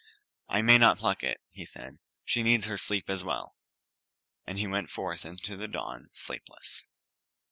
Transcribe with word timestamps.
"I 0.49 0.63
may 0.63 0.79
not 0.79 0.97
pluck 0.97 1.21
it," 1.21 1.41
he 1.51 1.63
said. 1.63 1.99
"She 2.25 2.41
needs 2.41 2.65
her 2.65 2.75
sleep 2.75 3.07
as 3.07 3.23
well." 3.23 3.55
And 4.47 4.57
he 4.57 4.65
went 4.65 4.89
forth 4.89 5.25
into 5.27 5.55
the 5.55 5.67
dawn 5.67 6.09
sleepless. 6.11 6.85